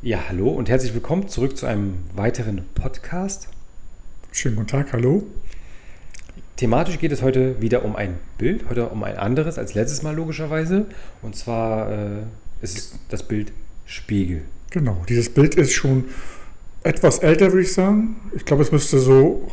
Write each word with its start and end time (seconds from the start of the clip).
Ja, 0.00 0.28
hallo 0.28 0.50
und 0.50 0.68
herzlich 0.68 0.94
willkommen 0.94 1.26
zurück 1.26 1.56
zu 1.56 1.66
einem 1.66 1.94
weiteren 2.14 2.64
Podcast. 2.76 3.48
Schönen 4.30 4.54
guten 4.54 4.68
Tag, 4.68 4.92
hallo. 4.92 5.26
Thematisch 6.54 7.00
geht 7.00 7.10
es 7.10 7.20
heute 7.20 7.60
wieder 7.60 7.84
um 7.84 7.96
ein 7.96 8.16
Bild, 8.38 8.70
heute 8.70 8.90
um 8.90 9.02
ein 9.02 9.16
anderes 9.16 9.58
als 9.58 9.74
letztes 9.74 10.04
Mal 10.04 10.14
logischerweise. 10.14 10.86
Und 11.20 11.34
zwar 11.34 11.90
äh, 11.90 12.22
ist 12.62 12.78
es 12.78 12.98
das 13.08 13.24
Bild 13.24 13.52
Spiegel. 13.86 14.42
Genau, 14.70 15.02
dieses 15.08 15.34
Bild 15.34 15.56
ist 15.56 15.72
schon 15.72 16.04
etwas 16.84 17.18
älter, 17.18 17.46
würde 17.46 17.62
ich 17.62 17.72
sagen. 17.72 18.20
Ich 18.36 18.44
glaube, 18.44 18.62
es 18.62 18.70
müsste 18.70 19.00
so 19.00 19.48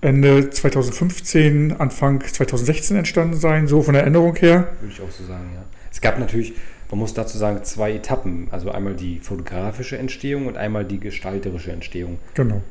Ende 0.00 0.48
2015, 0.48 1.72
Anfang 1.72 2.20
2016 2.20 2.96
entstanden 2.96 3.36
sein, 3.36 3.66
so 3.66 3.82
von 3.82 3.94
der 3.94 4.04
Erinnerung 4.04 4.36
her. 4.36 4.68
Würde 4.80 4.94
ich 4.94 5.00
auch 5.00 5.10
so 5.10 5.24
sagen, 5.24 5.50
ja. 5.56 5.64
Es 5.90 6.00
gab 6.00 6.20
natürlich, 6.20 6.54
man 6.90 7.00
muss 7.00 7.14
dazu 7.14 7.36
sagen, 7.36 7.64
zwei 7.64 7.92
Etappen. 7.92 8.48
Also 8.50 8.70
einmal 8.70 8.94
die 8.94 9.18
fotografische 9.18 9.98
Entstehung 9.98 10.46
und 10.46 10.56
einmal 10.56 10.84
die 10.84 10.98
gestalterische 10.98 11.72
Entstehung. 11.72 12.18
Genau. 12.34 12.62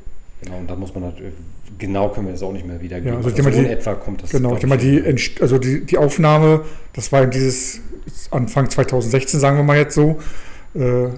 Genau, 0.41 0.57
und 0.57 0.69
da 0.69 0.75
muss 0.75 0.93
man 0.93 1.03
natürlich, 1.03 1.33
genau 1.79 2.09
können 2.09 2.27
wir 2.27 2.33
das 2.33 2.43
auch 2.43 2.53
nicht 2.53 2.65
mehr 2.65 2.79
wiedergeben. 2.79 3.13
Ja, 3.13 3.17
also, 3.17 3.29
also 3.29 3.51
so 3.51 3.59
in 3.59 3.65
etwa 3.65 3.95
kommt 3.95 4.23
das. 4.23 4.29
Genau, 4.29 4.55
ich 4.55 4.65
mal 4.67 4.77
die, 4.77 5.03
also 5.41 5.57
die, 5.57 5.83
die 5.83 5.97
Aufnahme, 5.97 6.63
das 6.93 7.11
war 7.11 7.23
in 7.23 7.31
dieses 7.31 7.81
Anfang 8.29 8.69
2016, 8.69 9.39
sagen 9.39 9.57
wir 9.57 9.63
mal 9.63 9.77
jetzt 9.77 9.95
so. 9.95 10.19
Äh, 10.75 11.09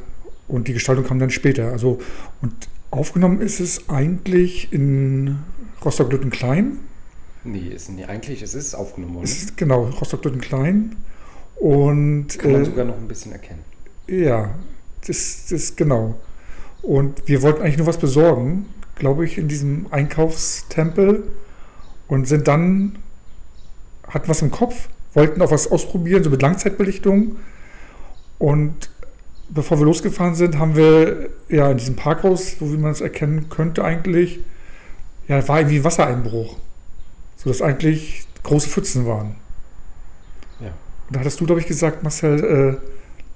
und 0.47 0.67
die 0.67 0.73
Gestaltung 0.73 1.05
kam 1.05 1.19
dann 1.19 1.29
später. 1.29 1.71
Also, 1.71 1.99
und 2.41 2.53
aufgenommen 2.91 3.41
ist 3.41 3.59
es 3.59 3.89
eigentlich 3.89 4.71
in 4.71 5.39
Rostock-Lüttenklein. 5.83 6.79
Nee, 7.43 7.69
ist 7.73 7.89
nicht 7.89 8.09
eigentlich, 8.09 8.41
es 8.41 8.55
ist 8.55 8.73
aufgenommen 8.73 9.15
worden. 9.15 9.25
Ist, 9.25 9.57
genau, 9.57 9.83
Rostock-Lüttenklein. 9.83 10.95
Und. 11.59 12.39
Kann 12.39 12.53
man 12.53 12.61
äh, 12.61 12.65
sogar 12.65 12.85
noch 12.85 12.97
ein 12.97 13.07
bisschen 13.07 13.33
erkennen. 13.33 13.63
Ja, 14.07 14.55
das, 15.05 15.51
ist 15.51 15.77
genau. 15.77 16.15
Und 16.81 17.27
wir 17.27 17.41
wollten 17.41 17.61
eigentlich 17.61 17.77
nur 17.77 17.87
was 17.87 17.97
besorgen, 17.97 18.67
glaube 18.95 19.25
ich, 19.25 19.37
in 19.37 19.47
diesem 19.47 19.87
Einkaufstempel 19.91 21.23
und 22.07 22.27
sind 22.27 22.47
dann, 22.47 22.97
hatten 24.07 24.27
was 24.27 24.41
im 24.41 24.51
Kopf, 24.51 24.89
wollten 25.13 25.41
auch 25.41 25.51
was 25.51 25.69
ausprobieren, 25.69 26.23
so 26.23 26.29
mit 26.29 26.41
Langzeitbelichtung. 26.41 27.35
Und 28.39 28.89
bevor 29.49 29.79
wir 29.79 29.85
losgefahren 29.85 30.35
sind, 30.35 30.57
haben 30.57 30.75
wir 30.75 31.29
ja 31.49 31.69
in 31.71 31.77
diesem 31.77 31.95
Parkhaus, 31.95 32.57
so 32.57 32.71
wie 32.71 32.77
man 32.77 32.91
es 32.91 33.01
erkennen 33.01 33.49
könnte 33.49 33.83
eigentlich, 33.83 34.39
ja, 35.27 35.45
war 35.47 35.59
irgendwie 35.59 35.83
Wassereinbruch. 35.83 36.57
Sodass 37.35 37.61
eigentlich 37.61 38.25
große 38.43 38.69
Pfützen 38.69 39.05
waren. 39.05 39.35
Und 41.09 41.15
da 41.15 41.21
hattest 41.21 41.39
du, 41.39 41.45
glaube 41.47 41.59
ich, 41.59 41.67
gesagt, 41.67 42.03
Marcel, 42.03 42.77
äh, 42.79 42.87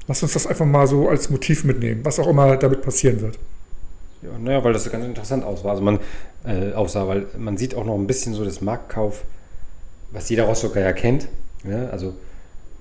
lass 0.07 0.21
uns 0.21 0.33
das 0.33 0.45
einfach 0.45 0.65
mal 0.65 0.85
so 0.85 1.09
als 1.09 1.31
Motiv 1.31 1.63
mitnehmen, 1.63 2.01
was 2.03 2.19
auch 2.19 2.27
immer 2.27 2.55
damit 2.55 2.83
passieren 2.83 3.19
wird. 3.19 3.39
Ja, 4.21 4.37
naja, 4.39 4.63
weil 4.63 4.73
das 4.73 4.89
ganz 4.91 5.03
interessant 5.03 5.43
aussah. 5.43 5.71
Also 5.71 5.81
man 5.81 5.99
äh, 6.45 6.71
aussah, 6.73 7.07
weil 7.07 7.25
man 7.37 7.57
sieht 7.57 7.75
auch 7.75 7.83
noch 7.83 7.95
ein 7.95 8.05
bisschen 8.05 8.35
so 8.35 8.45
das 8.45 8.61
Marktkauf, 8.61 9.23
was 10.11 10.29
jeder 10.29 10.43
Rostocker 10.43 10.81
ja 10.81 10.93
kennt. 10.93 11.27
Ja? 11.63 11.87
Also 11.89 12.13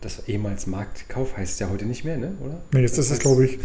das 0.02 0.28
ehemals 0.28 0.66
Marktkauf 0.66 1.36
heißt 1.36 1.54
es 1.54 1.58
ja 1.60 1.70
heute 1.70 1.86
nicht 1.86 2.04
mehr, 2.04 2.16
ne? 2.16 2.32
oder? 2.44 2.60
Nee, 2.72 2.80
jetzt 2.80 2.98
das 2.98 3.06
ist 3.06 3.12
es, 3.12 3.18
glaube 3.20 3.46
ich, 3.46 3.58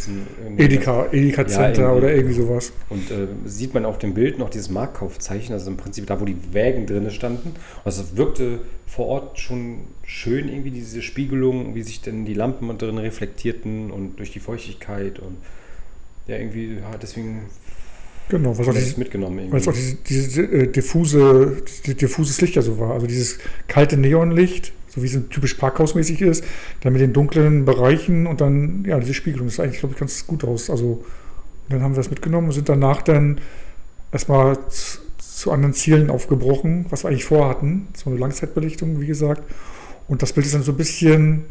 Edeka, 0.58 1.08
Edeka 1.12 1.46
Center 1.48 1.82
ja, 1.82 1.92
oder 1.92 2.14
irgendwie 2.14 2.36
sowas. 2.36 2.72
Und 2.90 3.12
äh, 3.12 3.28
sieht 3.46 3.74
man 3.74 3.86
auf 3.86 3.98
dem 3.98 4.14
Bild 4.14 4.38
noch 4.38 4.50
dieses 4.50 4.70
Marktkaufzeichen, 4.70 5.54
also 5.54 5.70
im 5.70 5.78
Prinzip 5.78 6.06
da, 6.06 6.22
wo 6.22 6.26
die 6.26 6.38
Wägen 6.54 6.86
drin 6.86 7.10
standen. 7.12 7.56
Also 7.84 8.04
es 8.04 8.16
wirkte 8.16 8.60
vor 8.86 9.08
Ort 9.08 9.40
schon 9.40 9.80
schön, 10.04 10.48
irgendwie 10.48 10.72
diese 10.72 11.02
Spiegelung, 11.02 11.76
wie 11.76 11.82
sich 11.82 12.02
denn 12.02 12.26
die 12.26 12.34
Lampen 12.34 12.78
drin 12.78 12.98
reflektierten 12.98 13.92
und 13.92 14.18
durch 14.18 14.32
die 14.32 14.40
Feuchtigkeit 14.40 15.20
und 15.20 15.38
ja, 16.28 16.38
irgendwie, 16.38 16.76
ja, 16.76 16.92
deswegen 17.02 17.48
Genau, 18.30 18.58
was 18.58 18.68
auch 18.68 18.74
dieses, 18.74 18.98
mitgenommen 18.98 19.40
irgendwie. 19.40 19.54
Weil 19.54 19.62
es 19.62 19.68
auch 19.68 19.74
diese, 19.74 19.96
diese 19.96 20.42
äh, 20.44 20.68
diffuse, 20.68 21.62
diffuses 21.86 22.42
Licht 22.42 22.56
ja 22.56 22.62
so 22.62 22.78
war. 22.78 22.92
Also 22.92 23.08
dieses 23.08 23.40
kalte 23.68 23.96
Neonlicht, 23.96 24.74
so 24.98 25.04
wie 25.04 25.08
es 25.08 25.30
typisch 25.30 25.54
parkhausmäßig 25.54 26.22
ist, 26.22 26.44
dann 26.82 26.94
mit 26.94 27.02
den 27.02 27.14
dunklen 27.14 27.66
Bereichen 27.66 28.28
und 28.28 28.42
dann, 28.42 28.84
ja, 28.86 29.00
diese 29.00 29.14
Spiegelung, 29.14 29.48
das 29.48 29.56
sah 29.56 29.64
eigentlich, 29.64 29.80
glaube 29.80 29.94
ich, 29.94 30.00
ganz 30.00 30.26
gut 30.26 30.44
aus. 30.44 30.70
Also, 30.70 31.06
dann 31.70 31.82
haben 31.82 31.94
wir 31.94 31.98
das 31.98 32.10
mitgenommen 32.10 32.48
und 32.48 32.54
sind 32.54 32.70
danach 32.70 33.02
dann 33.02 33.40
erstmal 34.12 34.58
zu, 34.70 35.52
anderen 35.52 35.74
Zielen 35.74 36.10
aufgebrochen, 36.10 36.88
was 36.90 37.04
wir 37.04 37.10
eigentlich 37.10 37.26
vorhatten. 37.26 37.88
So 37.96 38.10
eine 38.10 38.20
Langzeitbelichtung, 38.20 39.00
wie 39.00 39.06
gesagt. 39.06 39.44
Und 40.08 40.24
das 40.24 40.34
Bild 40.34 40.48
ist 40.48 40.56
dann 40.56 40.64
so 40.64 40.72
ein 40.72 40.78
bisschen, 40.78 41.46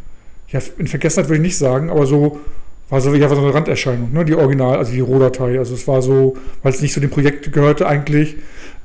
ja, 0.49 0.61
in 0.79 0.89
Vergessenheit 0.89 1.29
würde 1.29 1.37
ich 1.37 1.47
nicht 1.47 1.59
sagen, 1.59 1.91
aber 1.91 2.05
so, 2.05 2.41
war 2.89 3.01
so, 3.01 3.15
ja, 3.15 3.29
war 3.29 3.37
so 3.37 3.43
eine 3.43 3.55
Randerscheinung, 3.55 4.13
ne? 4.13 4.25
die 4.25 4.35
Original, 4.35 4.79
also 4.79 4.93
die 4.93 5.01
Rohdatei. 5.01 5.59
Also 5.59 5.75
es 5.75 5.87
war 5.87 6.03
so, 6.03 6.37
weil 6.63 6.73
es 6.73 6.83
nicht 6.83 6.95
zu 6.95 7.01
dem 7.01 7.11
Projekt 7.11 7.53
gehörte 7.53 7.87
eigentlich, 7.87 8.37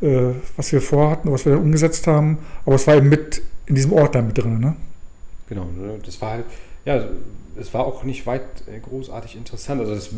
äh, 0.01 0.33
was 0.55 0.71
wir 0.71 0.81
vorhatten, 0.81 1.31
was 1.31 1.45
wir 1.45 1.53
dann 1.53 1.61
umgesetzt 1.61 2.07
haben, 2.07 2.39
aber 2.65 2.75
es 2.75 2.87
war 2.87 2.95
eben 2.95 3.09
mit 3.09 3.41
in 3.71 3.75
diesem 3.75 3.93
Ordner 3.93 4.21
mit 4.21 4.37
drin. 4.37 4.59
Ne? 4.59 4.75
Genau, 5.47 5.63
ne, 5.63 5.97
das 6.05 6.21
war 6.21 6.31
halt, 6.31 6.45
ja, 6.83 7.05
es 7.57 7.73
war 7.73 7.85
auch 7.85 8.03
nicht 8.03 8.25
weit 8.27 8.41
äh, 8.67 8.79
großartig 8.79 9.37
interessant. 9.37 9.79
Also 9.79 9.95
das, 9.95 10.09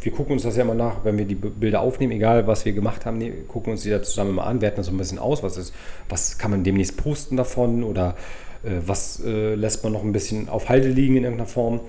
wir 0.00 0.12
gucken 0.12 0.32
uns 0.32 0.42
das 0.42 0.56
ja 0.56 0.62
immer 0.62 0.74
nach, 0.74 1.04
wenn 1.04 1.16
wir 1.16 1.24
die 1.24 1.36
Bilder 1.36 1.80
aufnehmen, 1.80 2.12
egal 2.12 2.48
was 2.48 2.64
wir 2.64 2.72
gemacht 2.72 3.06
haben, 3.06 3.22
gucken 3.46 3.72
uns 3.72 3.82
die 3.82 3.90
da 3.90 4.02
zusammen 4.02 4.34
mal 4.34 4.44
an, 4.44 4.60
werten 4.60 4.78
das 4.78 4.86
so 4.86 4.92
ein 4.92 4.98
bisschen 4.98 5.20
aus, 5.20 5.44
was 5.44 5.56
ist, 5.56 5.72
was 6.08 6.36
kann 6.36 6.50
man 6.50 6.64
demnächst 6.64 6.96
posten 6.96 7.36
davon 7.36 7.84
oder 7.84 8.16
äh, 8.64 8.80
was 8.84 9.22
äh, 9.24 9.54
lässt 9.54 9.84
man 9.84 9.92
noch 9.92 10.02
ein 10.02 10.12
bisschen 10.12 10.48
auf 10.48 10.68
Halde 10.68 10.88
liegen 10.88 11.16
in 11.16 11.22
irgendeiner 11.22 11.48
Form. 11.48 11.80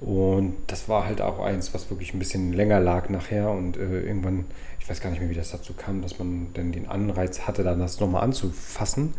Und 0.00 0.54
das 0.68 0.88
war 0.88 1.06
halt 1.06 1.20
auch 1.20 1.38
eins, 1.40 1.74
was 1.74 1.90
wirklich 1.90 2.14
ein 2.14 2.18
bisschen 2.18 2.54
länger 2.54 2.80
lag 2.80 3.10
nachher 3.10 3.50
und 3.50 3.76
äh, 3.76 4.00
irgendwann, 4.00 4.46
ich 4.80 4.88
weiß 4.88 5.02
gar 5.02 5.10
nicht 5.10 5.20
mehr, 5.20 5.28
wie 5.28 5.34
das 5.34 5.50
dazu 5.50 5.74
kam, 5.74 6.00
dass 6.00 6.18
man 6.18 6.48
dann 6.54 6.72
den 6.72 6.88
Anreiz 6.88 7.40
hatte, 7.40 7.62
dann 7.62 7.78
das 7.78 8.00
nochmal 8.00 8.22
anzufassen. 8.22 9.12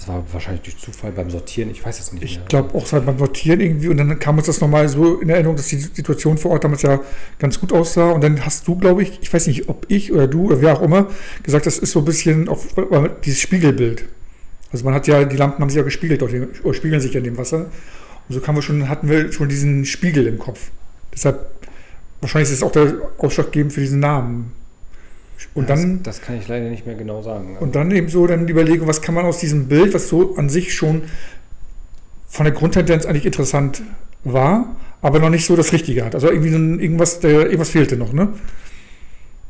Das 0.00 0.08
war 0.08 0.24
wahrscheinlich 0.32 0.62
durch 0.62 0.78
Zufall 0.78 1.12
beim 1.12 1.28
Sortieren, 1.28 1.70
ich 1.70 1.84
weiß 1.84 2.00
es 2.00 2.10
nicht 2.10 2.24
ich 2.24 2.36
mehr. 2.36 2.42
Ich 2.42 2.48
glaube 2.48 2.74
auch 2.74 2.86
seit 2.86 3.04
beim 3.04 3.18
Sortieren 3.18 3.60
irgendwie 3.60 3.88
und 3.88 3.98
dann 3.98 4.18
kam 4.18 4.38
uns 4.38 4.46
das 4.46 4.62
nochmal 4.62 4.88
so 4.88 5.20
in 5.20 5.28
Erinnerung, 5.28 5.56
dass 5.56 5.66
die 5.66 5.76
Situation 5.76 6.38
vor 6.38 6.52
Ort 6.52 6.64
damals 6.64 6.80
ja 6.80 7.00
ganz 7.38 7.60
gut 7.60 7.70
aussah 7.70 8.12
und 8.12 8.24
dann 8.24 8.42
hast 8.46 8.66
du, 8.66 8.76
glaube 8.76 9.02
ich, 9.02 9.18
ich 9.20 9.30
weiß 9.30 9.46
nicht, 9.48 9.68
ob 9.68 9.84
ich 9.88 10.10
oder 10.10 10.26
du 10.26 10.46
oder 10.46 10.62
wer 10.62 10.72
auch 10.72 10.80
immer, 10.80 11.08
gesagt, 11.42 11.66
das 11.66 11.76
ist 11.76 11.92
so 11.92 11.98
ein 11.98 12.06
bisschen 12.06 12.48
auch 12.48 12.64
dieses 13.26 13.40
Spiegelbild. 13.40 14.06
Also 14.72 14.86
man 14.86 14.94
hat 14.94 15.06
ja, 15.06 15.24
die 15.24 15.36
Lampen 15.36 15.60
haben 15.60 15.68
sich 15.68 15.76
ja 15.76 15.82
gespiegelt, 15.82 16.22
oder 16.22 16.74
spiegeln 16.74 17.02
sich 17.02 17.12
ja 17.12 17.18
in 17.18 17.24
dem 17.24 17.36
Wasser. 17.36 17.66
Und 18.28 18.34
so 18.34 18.40
wir 18.40 18.62
schon, 18.62 18.88
hatten 18.88 19.06
wir 19.06 19.30
schon 19.32 19.50
diesen 19.50 19.84
Spiegel 19.84 20.26
im 20.26 20.38
Kopf. 20.38 20.70
Deshalb, 21.12 21.44
wahrscheinlich 22.22 22.48
ist 22.48 22.56
es 22.56 22.62
auch 22.62 22.72
der 22.72 22.94
Ausschlaggebend 23.18 23.74
für 23.74 23.82
diesen 23.82 24.00
Namen. 24.00 24.52
Und 25.54 25.68
das, 25.68 25.80
dann, 25.80 26.02
das 26.02 26.20
kann 26.20 26.38
ich 26.38 26.48
leider 26.48 26.68
nicht 26.68 26.86
mehr 26.86 26.94
genau 26.94 27.22
sagen. 27.22 27.56
Und 27.58 27.74
dann 27.74 27.90
eben 27.90 28.08
so 28.08 28.26
dann 28.26 28.46
die 28.46 28.52
Überlegung, 28.52 28.86
was 28.86 29.02
kann 29.02 29.14
man 29.14 29.24
aus 29.24 29.38
diesem 29.38 29.68
Bild, 29.68 29.94
was 29.94 30.08
so 30.08 30.36
an 30.36 30.48
sich 30.48 30.74
schon 30.74 31.02
von 32.28 32.44
der 32.44 32.54
Grundtendenz 32.54 33.06
eigentlich 33.06 33.26
interessant 33.26 33.82
war, 34.22 34.76
aber 35.02 35.18
noch 35.18 35.30
nicht 35.30 35.46
so 35.46 35.56
das 35.56 35.72
Richtige 35.72 36.04
hat. 36.04 36.14
Also 36.14 36.30
irgendwie 36.30 36.54
ein, 36.54 36.78
irgendwas, 36.78 37.20
der, 37.20 37.46
irgendwas 37.46 37.70
fehlte 37.70 37.96
noch, 37.96 38.12
ne? 38.12 38.28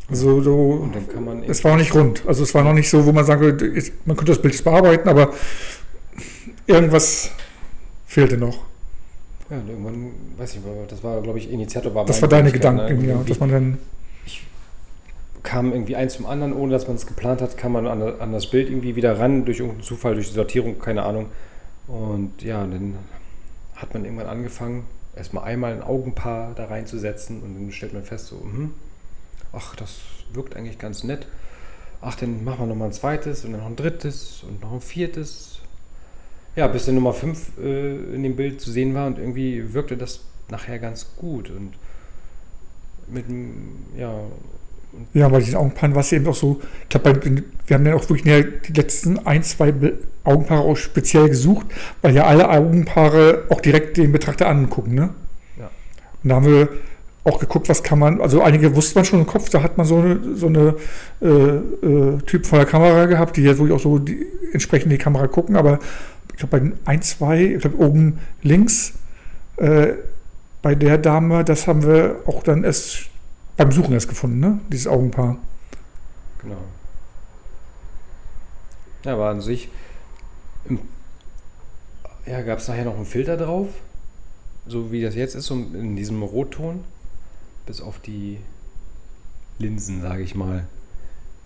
Also 0.08 0.40
so, 0.40 0.90
es 1.46 1.62
war 1.62 1.72
noch 1.72 1.78
nicht 1.78 1.94
rund. 1.94 2.24
Also 2.26 2.42
es 2.42 2.52
war 2.54 2.64
noch 2.64 2.72
nicht 2.72 2.90
so, 2.90 3.06
wo 3.06 3.12
man 3.12 3.24
sagen 3.24 3.42
würde, 3.42 3.82
man 4.04 4.16
könnte 4.16 4.32
das 4.32 4.42
Bild 4.42 4.54
jetzt 4.54 4.64
bearbeiten, 4.64 5.08
aber 5.08 5.32
irgendwas 6.66 7.30
fehlte 8.06 8.36
noch. 8.36 8.58
Ja, 9.50 9.58
irgendwann, 9.68 10.10
weiß 10.36 10.54
ich, 10.54 10.60
das 10.88 11.04
war, 11.04 11.20
glaube 11.20 11.38
ich, 11.38 11.50
Initiator 11.50 11.94
war 11.94 12.06
Das 12.06 12.20
war 12.22 12.28
deine 12.28 12.50
Gedanken, 12.50 13.02
ne? 13.02 13.08
ja, 13.08 13.22
dass 13.24 13.38
man 13.38 13.50
dann 13.50 13.78
kam 15.50 15.72
irgendwie 15.72 15.96
eins 15.96 16.14
zum 16.14 16.26
anderen, 16.26 16.52
ohne 16.52 16.70
dass 16.70 16.86
man 16.86 16.94
es 16.94 17.08
geplant 17.08 17.42
hat, 17.42 17.56
kam 17.56 17.72
man 17.72 17.88
an, 17.88 18.00
an, 18.00 18.32
das 18.32 18.48
Bild 18.48 18.68
irgendwie 18.68 18.94
wieder 18.94 19.18
ran, 19.18 19.44
durch 19.44 19.58
irgendeinen 19.58 19.82
Zufall, 19.82 20.14
durch 20.14 20.28
die 20.28 20.34
Sortierung, 20.34 20.78
keine 20.78 21.02
Ahnung. 21.02 21.26
Und 21.88 22.40
ja, 22.40 22.64
dann 22.64 22.94
hat 23.74 23.92
man 23.92 24.04
irgendwann 24.04 24.28
angefangen, 24.28 24.84
erstmal 25.16 25.42
einmal 25.42 25.72
ein 25.72 25.82
Augenpaar 25.82 26.52
da 26.54 26.66
reinzusetzen 26.66 27.42
und 27.42 27.54
dann 27.54 27.72
stellt 27.72 27.94
man 27.94 28.04
fest, 28.04 28.28
so, 28.28 28.36
mh, 28.36 28.70
ach, 29.52 29.74
das 29.74 29.98
wirkt 30.32 30.54
eigentlich 30.54 30.78
ganz 30.78 31.02
nett. 31.02 31.26
Ach, 32.00 32.14
dann 32.14 32.44
machen 32.44 32.60
wir 32.60 32.66
nochmal 32.68 32.90
ein 32.90 32.92
zweites 32.92 33.44
und 33.44 33.50
dann 33.50 33.62
noch 33.62 33.66
ein 33.66 33.74
drittes 33.74 34.44
und 34.48 34.62
noch 34.62 34.72
ein 34.72 34.80
viertes. 34.80 35.62
Ja, 36.54 36.68
bis 36.68 36.86
dann 36.86 36.94
Nummer 36.94 37.12
5 37.12 37.58
äh, 37.58 38.14
in 38.14 38.22
dem 38.22 38.36
Bild 38.36 38.60
zu 38.60 38.70
sehen 38.70 38.94
war 38.94 39.08
und 39.08 39.18
irgendwie 39.18 39.74
wirkte 39.74 39.96
das 39.96 40.20
nachher 40.48 40.78
ganz 40.78 41.16
gut 41.16 41.50
und 41.50 41.72
mit 43.08 43.24
ja, 43.98 44.14
ja, 45.12 45.30
weil 45.30 45.42
die 45.42 45.56
Augenpaaren 45.56 45.94
war 45.94 46.00
es 46.00 46.12
eben 46.12 46.26
auch 46.26 46.34
so, 46.34 46.60
ich 46.82 46.88
glaube, 46.88 47.20
wir 47.66 47.74
haben 47.74 47.86
ja 47.86 47.94
auch 47.94 48.08
wirklich 48.08 48.22
die 48.22 48.72
letzten 48.72 49.18
ein, 49.26 49.42
zwei 49.42 49.72
Augenpaare 50.24 50.62
auch 50.62 50.76
speziell 50.76 51.28
gesucht, 51.28 51.66
weil 52.02 52.14
ja 52.14 52.24
alle 52.24 52.48
Augenpaare 52.48 53.44
auch 53.48 53.60
direkt 53.60 53.96
den 53.96 54.12
Betrachter 54.12 54.48
angucken, 54.48 54.94
ne? 54.94 55.10
Ja. 55.58 55.70
Und 56.22 56.28
da 56.28 56.36
haben 56.36 56.46
wir 56.46 56.68
auch 57.24 57.38
geguckt, 57.38 57.68
was 57.68 57.82
kann 57.82 57.98
man, 57.98 58.20
also 58.20 58.42
einige 58.42 58.74
wusste 58.74 58.94
man 58.96 59.04
schon 59.04 59.20
im 59.20 59.26
Kopf, 59.26 59.50
da 59.50 59.62
hat 59.62 59.76
man 59.76 59.86
so 59.86 59.98
eine, 59.98 60.20
so 60.36 60.46
eine 60.46 60.74
äh, 61.20 61.26
äh, 61.26 62.18
Typ 62.26 62.46
von 62.46 62.58
der 62.58 62.66
Kamera 62.66 63.06
gehabt, 63.06 63.36
die 63.36 63.42
jetzt 63.42 63.58
wirklich 63.58 63.76
auch 63.76 63.82
so 63.82 63.98
die, 63.98 64.26
entsprechend 64.52 64.90
die 64.92 64.98
Kamera 64.98 65.26
gucken, 65.26 65.56
aber 65.56 65.80
ich 66.30 66.38
glaube 66.38 66.60
bei 66.60 66.72
ein, 66.90 67.02
zwei, 67.02 67.42
ich 67.42 67.60
glaube 67.60 67.78
oben 67.78 68.18
links, 68.42 68.94
äh, 69.56 69.94
bei 70.62 70.74
der 70.74 70.98
Dame, 70.98 71.44
das 71.44 71.66
haben 71.66 71.84
wir 71.84 72.16
auch 72.26 72.42
dann 72.42 72.64
erst 72.64 73.09
beim 73.60 73.72
Suchen 73.72 73.92
erst 73.92 74.08
gefunden, 74.08 74.40
ne? 74.40 74.58
Dieses 74.72 74.86
Augenpaar. 74.86 75.36
Genau. 76.40 76.56
Ja, 79.04 79.12
aber 79.12 79.28
an 79.28 79.42
sich 79.42 79.68
ja, 82.24 82.40
gab 82.40 82.58
es 82.58 82.68
nachher 82.68 82.86
noch 82.86 82.96
einen 82.96 83.04
Filter 83.04 83.36
drauf, 83.36 83.68
so 84.66 84.92
wie 84.92 85.02
das 85.02 85.14
jetzt 85.14 85.34
ist, 85.34 85.50
in 85.50 85.94
diesem 85.94 86.22
Rotton, 86.22 86.84
bis 87.66 87.82
auf 87.82 87.98
die 87.98 88.38
Linsen, 89.58 90.00
sage 90.00 90.22
ich 90.22 90.34
mal, 90.34 90.66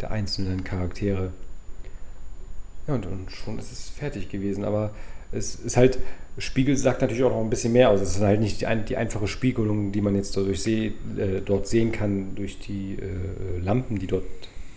der 0.01 0.13
einzelnen 0.13 0.63
Charaktere. 0.63 1.33
Ja, 2.87 2.95
und, 2.95 3.07
und 3.07 3.33
schon 3.33 3.59
ist 3.59 3.73
es 3.73 3.89
fertig 3.89 4.29
gewesen, 4.29 4.65
aber 4.65 4.93
es 5.35 5.57
ist 5.57 5.77
halt, 5.77 5.99
Spiegel 6.39 6.77
sagt 6.77 7.01
natürlich 7.01 7.23
auch 7.23 7.31
noch 7.31 7.41
ein 7.41 7.51
bisschen 7.51 7.73
mehr 7.73 7.91
aus. 7.91 8.01
Es 8.01 8.17
ist 8.17 8.23
halt 8.23 8.41
nicht 8.41 8.61
die, 8.61 8.67
die 8.89 8.97
einfache 8.97 9.27
Spiegelung, 9.27 9.93
die 9.93 10.01
man 10.01 10.15
jetzt 10.17 10.37
dadurch 10.37 10.63
seh, 10.63 10.87
äh, 11.17 11.41
dort 11.45 11.67
sehen 11.67 11.93
kann, 11.93 12.35
durch 12.35 12.59
die 12.59 12.95
äh, 12.95 13.61
Lampen, 13.63 13.99
die 13.99 14.07
dort 14.07 14.25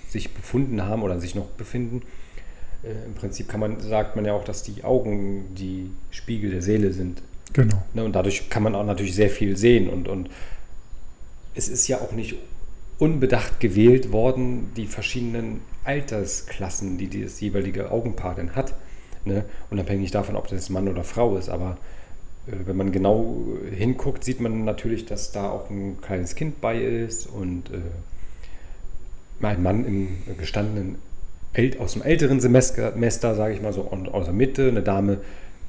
sich 0.08 0.34
befunden 0.34 0.84
haben 0.84 1.02
oder 1.02 1.20
sich 1.20 1.36
noch 1.36 1.48
befinden. 1.48 2.04
Äh, 2.84 3.06
Im 3.06 3.14
Prinzip 3.16 3.50
kann 3.50 3.60
man, 3.60 3.80
sagt 3.80 4.16
man 4.16 4.26
ja 4.26 4.34
auch, 4.34 4.44
dass 4.44 4.64
die 4.64 4.84
Augen 4.84 5.46
die 5.56 5.92
Spiegel 6.12 6.52
der 6.52 6.62
Seele 6.62 6.94
sind. 6.94 7.22
Genau. 7.54 7.82
Ne, 7.94 8.04
und 8.04 8.14
dadurch 8.14 8.50
kann 8.50 8.64
man 8.64 8.76
auch 8.76 8.86
natürlich 8.86 9.16
sehr 9.16 9.30
viel 9.30 9.58
sehen. 9.58 9.90
Und, 9.90 10.08
und 10.08 10.30
es 11.56 11.70
ist 11.70 11.88
ja 11.88 12.00
auch 12.00 12.12
nicht 12.12 12.36
unbedacht 13.00 13.60
gewählt 13.60 14.12
worden, 14.12 14.72
die 14.76 14.86
verschiedenen 14.86 15.62
Altersklassen, 15.84 16.98
die 16.98 17.22
das 17.22 17.40
jeweilige 17.40 17.92
Augenpaar 17.92 18.36
denn 18.36 18.56
hat. 18.56 18.74
Ne? 19.28 19.46
Unabhängig 19.70 20.12
davon, 20.12 20.36
ob 20.36 20.48
das 20.48 20.70
Mann 20.70 20.88
oder 20.88 21.04
Frau 21.04 21.38
ist. 21.38 21.50
Aber 21.50 21.78
äh, 22.48 22.54
wenn 22.66 22.78
man 22.78 22.92
genau 22.92 23.38
hinguckt, 23.76 24.24
sieht 24.24 24.40
man 24.42 24.66
natürlich, 24.66 25.06
dass 25.06 25.32
da 25.32 25.50
auch 25.50 25.70
ein 25.70 25.98
kleines 26.02 26.36
Kind 26.36 26.62
bei 26.62 26.80
ist 26.80 27.28
und 27.28 27.70
äh, 27.72 29.46
ein 29.46 29.62
Mann 29.62 29.86
im 29.86 30.38
gestandenen, 30.38 30.96
aus 31.80 31.94
dem 31.94 32.02
älteren 32.04 32.40
Semester, 32.40 33.36
sage 33.36 33.54
ich 33.54 33.62
mal 33.62 33.74
so, 33.74 33.82
und 33.82 34.14
aus 34.14 34.26
der 34.26 34.34
Mitte, 34.34 34.68
eine 34.68 34.82
Dame 34.82 35.20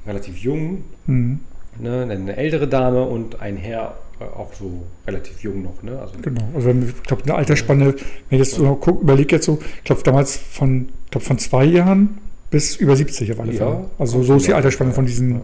relativ 0.05 0.37
jung, 0.37 0.83
mhm. 1.07 1.39
ne? 1.79 2.07
eine 2.09 2.35
ältere 2.35 2.67
Dame 2.67 3.03
und 3.03 3.41
ein 3.41 3.57
Herr 3.57 3.97
äh, 4.19 4.23
auch 4.23 4.53
so 4.53 4.83
relativ 5.07 5.41
jung 5.41 5.63
noch. 5.63 5.81
Ne? 5.81 5.99
Also, 5.99 6.15
genau, 6.21 6.43
also 6.53 6.69
ich 6.69 7.03
glaube, 7.03 7.23
eine 7.23 7.35
Altersspanne, 7.35 7.95
wenn 7.95 8.39
ich 8.39 8.39
jetzt 8.39 8.55
so 8.55 8.75
gucke, 8.75 9.01
überlege 9.01 9.35
jetzt 9.35 9.45
so, 9.45 9.59
ich 9.77 9.83
glaube 9.83 10.03
damals 10.03 10.37
von, 10.37 10.89
glaub, 11.09 11.23
von 11.23 11.39
zwei 11.39 11.65
Jahren 11.65 12.17
bis 12.49 12.75
über 12.75 12.95
70 12.95 13.31
auf 13.31 13.39
alle 13.39 13.53
Fälle. 13.53 13.69
Ja, 13.69 13.85
also 13.97 14.23
so 14.23 14.35
ist 14.35 14.47
die 14.47 14.53
Altersspanne 14.53 14.93
von 14.93 15.05
diesen 15.05 15.31
ja. 15.31 15.41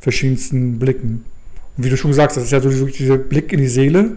verschiedensten 0.00 0.78
Blicken. 0.78 1.24
Und 1.76 1.84
wie 1.84 1.90
du 1.90 1.96
schon 1.96 2.10
gesagt 2.10 2.30
hast, 2.30 2.36
das 2.36 2.44
ist 2.44 2.52
ja 2.52 2.60
so 2.60 2.86
dieser 2.86 3.18
Blick 3.18 3.52
in 3.52 3.60
die 3.60 3.68
Seele, 3.68 4.12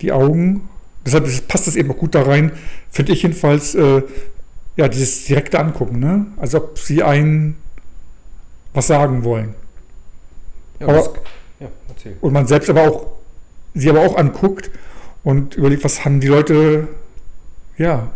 die 0.00 0.12
Augen. 0.12 0.68
Deshalb 1.04 1.26
passt 1.48 1.66
das 1.66 1.76
eben 1.76 1.90
auch 1.90 1.96
gut 1.96 2.14
da 2.14 2.22
rein, 2.22 2.52
finde 2.90 3.12
ich 3.12 3.22
jedenfalls, 3.22 3.74
äh, 3.74 4.02
ja, 4.76 4.88
dieses 4.88 5.24
direkte 5.24 5.58
Angucken, 5.58 5.98
ne? 5.98 6.26
Als 6.36 6.54
ob 6.54 6.78
sie 6.78 7.02
einen 7.02 7.56
was 8.72 8.86
sagen 8.86 9.24
wollen. 9.24 9.54
Ja, 10.78 10.88
aber, 10.88 10.96
das, 10.96 11.10
ja, 11.60 12.12
und 12.20 12.32
man 12.32 12.46
selbst 12.46 12.70
aber 12.70 12.82
auch 12.82 13.06
sie 13.74 13.90
aber 13.90 14.00
auch 14.00 14.16
anguckt 14.16 14.70
und 15.22 15.54
überlegt, 15.54 15.84
was 15.84 16.04
haben 16.04 16.20
die 16.20 16.28
Leute 16.28 16.88
ja, 17.76 18.10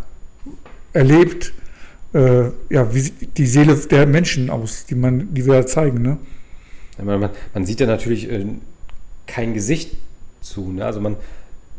erlebt, 0.93 1.53
äh, 2.15 2.51
ja, 2.69 2.95
wie 2.95 3.11
die 3.37 3.45
Seele 3.45 3.75
der 3.75 4.07
Menschen 4.07 4.49
aus, 4.49 4.85
die, 4.85 4.95
man, 4.95 5.33
die 5.33 5.45
wir 5.45 5.55
da 5.55 5.65
zeigen. 5.65 6.01
Ne? 6.01 6.17
Ja, 6.97 7.03
man, 7.03 7.29
man, 7.53 7.65
sieht 7.65 7.81
ja 7.81 7.87
natürlich 7.87 8.31
äh, 8.31 8.45
kein 9.27 9.53
Gesicht 9.53 9.91
zu. 10.39 10.71
Ne? 10.71 10.85
Also 10.85 11.01
man, 11.01 11.17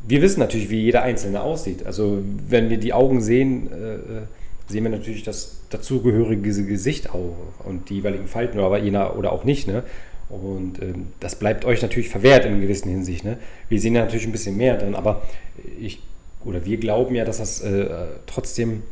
wir 0.07 0.21
wissen 0.21 0.41
natürlich, 0.41 0.69
wie 0.69 0.83
jeder 0.83 1.03
Einzelne 1.03 1.41
aussieht. 1.41 1.87
Also 1.87 2.23
wenn 2.49 2.69
wir 2.69 2.77
die 2.79 2.93
Augen 2.93 3.21
sehen, 3.21 3.73
äh, 3.73 3.95
äh 3.95 4.23
sehen 4.69 4.83
wir 4.83 4.91
natürlich 4.91 5.23
das 5.23 5.61
dazugehörige 5.71 6.43
Gesicht 6.43 7.11
auch 7.11 7.37
und 7.65 7.89
die 7.89 7.95
jeweiligen 7.95 8.27
Falten, 8.27 8.59
aber 8.59 8.79
jener 8.81 9.17
oder 9.17 9.31
auch 9.31 9.45
nicht. 9.45 9.69
Ne? 9.69 9.85
Und 10.29 10.83
ähm, 10.83 11.07
das 11.21 11.37
bleibt 11.37 11.65
euch 11.65 11.83
natürlich 11.83 12.09
verwehrt 12.09 12.45
in 12.47 12.61
gewissen 12.61 12.91
Hinsicht. 12.91 13.25
Ne? 13.25 13.39
Wir 13.69 13.81
sehen 13.81 13.95
ja 13.95 14.01
natürlich 14.01 14.27
ein 14.27 14.33
bisschen 14.33 14.57
mehr 14.57 14.77
dann, 14.77 14.97
aber 14.97 15.23
ich 15.79 16.03
oder 16.45 16.65
wir 16.65 16.79
glauben 16.79 17.15
ja, 17.15 17.25
dass 17.25 17.39
das 17.39 17.61
äh, 17.61 17.87
trotzdem 18.27 18.83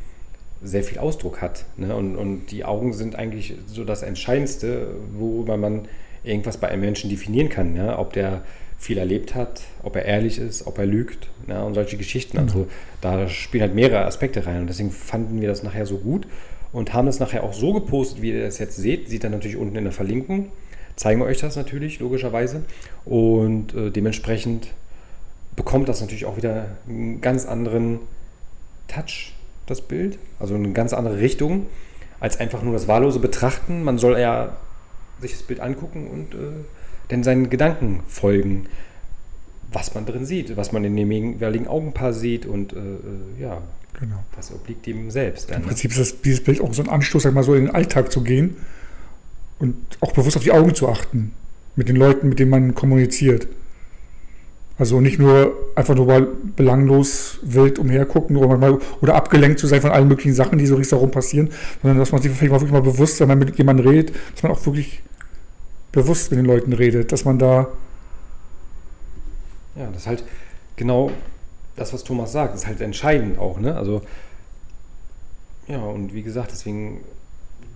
sehr 0.65 0.83
viel 0.83 0.99
Ausdruck 0.99 1.41
hat. 1.41 1.65
Ne? 1.77 1.95
Und, 1.95 2.17
und 2.17 2.47
die 2.51 2.65
Augen 2.65 2.93
sind 2.93 3.17
eigentlich 3.17 3.55
so 3.67 3.85
das 3.85 4.03
Entscheidendste, 4.03 4.89
worüber 5.17 5.57
man 5.57 5.89
irgendwas 6.23 6.57
bei 6.57 6.69
einem 6.69 6.81
Menschen 6.81 7.11
definieren 7.11 7.49
kann. 7.49 7.77
Ja? 7.77 7.99
Ob 7.99 8.13
der 8.13 8.43
viel 8.79 8.99
erlebt 8.99 9.35
hat, 9.35 9.63
ob 9.83 9.97
er 9.97 10.05
ehrlich 10.05 10.39
ist, 10.39 10.67
ob 10.67 10.79
er 10.79 10.87
lügt 10.87 11.29
ja? 11.47 11.63
und 11.63 11.75
solche 11.75 11.97
Geschichten. 11.97 12.39
Also 12.39 12.59
mhm. 12.59 12.69
da 13.01 13.29
spielen 13.29 13.63
halt 13.63 13.75
mehrere 13.75 14.05
Aspekte 14.05 14.47
rein. 14.47 14.63
Und 14.63 14.67
deswegen 14.69 14.91
fanden 14.91 15.41
wir 15.41 15.49
das 15.49 15.63
nachher 15.63 15.87
so 15.87 15.99
gut 15.99 16.27
und 16.73 16.93
haben 16.93 17.09
es 17.09 17.21
nachher 17.21 17.45
auch 17.45 17.53
so 17.53 17.73
gepostet, 17.73 18.23
wie 18.23 18.33
ihr 18.33 18.43
das 18.43 18.59
jetzt 18.59 18.77
seht. 18.77 19.09
Sieht 19.09 19.25
dann 19.25 19.33
natürlich 19.33 19.57
unten 19.57 19.77
in 19.77 19.85
der 19.85 19.93
Verlinkung 19.93 20.51
zeigen 20.97 21.21
wir 21.21 21.27
euch 21.27 21.41
das 21.41 21.57
natürlich, 21.57 22.01
logischerweise. 22.01 22.65
Und 23.05 23.75
äh, 23.75 23.91
dementsprechend 23.91 24.69
bekommt 25.57 25.89
das 25.89 26.01
natürlich 26.01 26.25
auch 26.25 26.37
wieder 26.37 26.67
einen 26.89 27.21
ganz 27.21 27.47
anderen 27.47 28.01
Touch, 28.89 29.33
das 29.67 29.81
Bild. 29.81 30.19
Also 30.39 30.55
eine 30.55 30.73
ganz 30.73 30.93
andere 30.93 31.19
Richtung, 31.19 31.67
als 32.21 32.41
einfach 32.41 32.63
nur 32.63 32.73
das 32.73 32.89
wahllose 32.89 33.19
Betrachten. 33.19 33.83
Man 33.83 33.99
soll 33.99 34.19
ja 34.19 34.57
sich 35.21 35.33
das 35.33 35.43
Bild 35.43 35.61
angucken 35.61 36.09
und 36.09 36.35
äh, 36.35 36.53
dann 37.09 37.23
seinen 37.23 37.51
Gedanken 37.51 38.01
folgen, 38.09 38.67
was 39.73 39.95
man 39.95 40.07
drin 40.07 40.25
sieht, 40.25 40.57
was 40.57 40.73
man 40.73 40.85
in 40.85 40.97
dem 40.97 41.11
jeweiligen 41.11 41.67
Augenpaar 41.67 42.13
sieht 42.13 42.47
und 42.47 42.73
äh, 42.73 42.79
äh 42.79 43.43
ja, 43.43 43.63
genau. 43.99 44.23
das 44.37 44.53
obliegt 44.53 44.87
ihm 44.87 45.11
selbst. 45.11 45.51
Dann, 45.51 45.63
Im? 45.63 45.69
Prinzip 45.69 45.91
ist 45.91 46.01
das, 46.01 46.21
dieses 46.21 46.43
Bild 46.43 46.61
auch 46.61 46.73
so 46.73 46.83
ein 46.83 46.89
Anstoß, 46.89 47.25
sag 47.25 47.35
mal 47.35 47.43
so 47.43 47.55
in 47.55 47.67
den 47.67 47.75
Alltag 47.75 48.13
zu 48.13 48.23
gehen 48.23 48.57
und 49.59 49.77
auch 50.01 50.13
bewusst 50.13 50.37
auf 50.37 50.43
die 50.43 50.53
Augen 50.53 50.75
zu 50.75 50.89
achten 50.89 51.33
mit 51.77 51.89
den 51.89 51.97
Leuten, 51.97 52.29
mit 52.29 52.39
denen 52.39 52.51
man 52.51 52.75
kommuniziert. 52.75 53.49
Also 54.77 55.01
nicht 55.01 55.21
nur 55.21 55.57
einfach 55.77 55.95
nur 55.95 56.07
mal 56.07 56.27
belanglos 56.57 57.39
wild 57.43 57.79
umhergucken 57.79 58.37
oder, 58.37 58.57
mal, 58.57 58.79
oder 59.01 59.15
abgelenkt 59.15 59.61
zu 59.61 59.69
sein 59.69 59.81
von 59.81 59.93
allen 59.93 60.09
möglichen 60.09 60.35
Sachen, 60.35 60.59
die 60.59 60.67
so 60.67 60.75
ringsherum 60.75 61.13
passieren, 61.13 61.51
sondern 61.81 61.99
dass 61.99 62.11
man 62.11 62.21
sich 62.21 62.33
vielleicht 62.33 62.51
mal 62.51 62.61
wirklich 62.61 62.73
mal 62.73 62.83
bewusst, 62.83 63.21
wenn 63.21 63.29
man 63.29 63.39
mit 63.39 63.57
jemandem 63.57 63.87
redet, 63.87 64.17
dass 64.35 64.43
man 64.43 64.53
auch 64.53 64.67
wirklich 64.67 65.03
bewusst 65.93 66.33
mit 66.33 66.39
den 66.39 66.47
Leuten 66.47 66.73
redet, 66.73 67.13
dass 67.13 67.25
man 67.25 67.39
da. 67.39 67.69
Ja, 69.77 69.87
das 69.87 70.03
ist 70.03 70.07
halt 70.09 70.25
genau 70.75 71.11
das, 71.77 71.93
was 71.93 72.03
Thomas 72.03 72.33
sagt, 72.33 72.55
ist 72.55 72.67
halt 72.67 72.81
entscheidend 72.81 73.39
auch, 73.39 73.61
ne? 73.61 73.77
Also, 73.77 74.03
ja, 75.69 75.79
und 75.79 76.15
wie 76.15 76.23
gesagt, 76.23 76.51
deswegen 76.51 77.01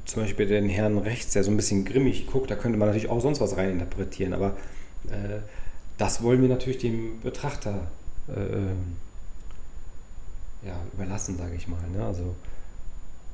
zum 0.05 0.23
Beispiel 0.23 0.47
den 0.47 0.69
Herrn 0.69 0.99
rechts, 0.99 1.33
der 1.33 1.45
so 1.45 1.50
ein 1.50 1.57
bisschen 1.57 1.85
grimmig 1.85 2.26
guckt, 2.26 2.50
da 2.50 2.57
könnte 2.57 2.78
man 2.78 2.88
natürlich 2.88 3.11
auch 3.11 3.21
sonst 3.21 3.40
was 3.40 3.57
reininterpretieren, 3.57 4.33
aber 4.33 4.57
äh, 5.11 5.40
das 5.99 6.23
wollen 6.23 6.40
wir 6.40 6.49
natürlich 6.49 6.78
dem 6.78 7.21
Betrachter 7.21 7.88
äh, 8.28 8.40
ähm, 8.40 8.97
ja, 10.62 10.75
überlassen, 10.95 11.37
sage 11.37 11.55
ich 11.57 11.69
mal. 11.69 11.78
Ne? 11.95 12.05
Also 12.05 12.35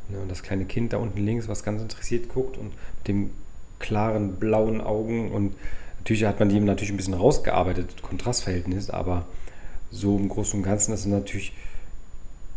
ne, 0.09 0.19
das 0.29 0.43
kleine 0.43 0.65
Kind 0.65 0.93
da 0.93 0.97
unten 0.97 1.25
links, 1.25 1.47
was 1.49 1.63
ganz 1.63 1.81
interessiert 1.81 2.29
guckt 2.29 2.59
und 2.59 2.69
mit 2.99 3.09
dem 3.09 3.31
klaren 3.79 4.37
blauen 4.37 4.81
Augen 4.81 5.31
und 5.31 5.55
natürlich 5.99 6.25
hat 6.25 6.39
man 6.39 6.49
die 6.49 6.59
natürlich 6.59 6.93
ein 6.93 6.97
bisschen 6.97 7.15
rausgearbeitet, 7.15 8.03
Kontrastverhältnis, 8.03 8.91
aber 8.91 9.27
so 9.91 10.17
im 10.17 10.29
Großen 10.29 10.59
und 10.59 10.65
Ganzen 10.65 10.93
ist 10.93 11.01
es 11.01 11.07
natürlich 11.07 11.53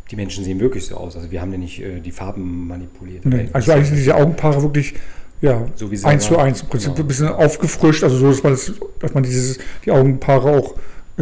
die 0.09 0.15
Menschen 0.15 0.43
sehen 0.43 0.59
wirklich 0.59 0.85
so 0.85 0.95
aus. 0.95 1.17
Also 1.17 1.31
wir 1.31 1.41
haben 1.41 1.51
ja 1.51 1.57
nicht 1.57 1.81
äh, 1.81 1.99
die 1.99 2.11
Farben 2.11 2.67
manipuliert. 2.67 3.25
Nee, 3.25 3.49
also 3.51 3.73
eigentlich 3.73 3.87
sind 3.87 3.97
diese 3.97 4.15
Augenpaare 4.15 4.61
wirklich 4.61 4.93
ja, 5.41 5.65
so 5.75 5.89
eins 6.03 6.25
zu 6.25 6.37
eins. 6.37 6.61
Im 6.61 6.69
Prinzip 6.69 6.91
genau. 6.91 7.05
ein 7.05 7.07
bisschen 7.07 7.27
aufgefrischt, 7.27 8.03
also 8.03 8.17
so, 8.17 8.29
dass 8.29 8.43
man, 8.43 8.53
das, 8.53 8.71
dass 8.99 9.13
man 9.13 9.23
dieses, 9.23 9.59
die 9.85 9.91
Augenpaare 9.91 10.49
auch 10.49 10.75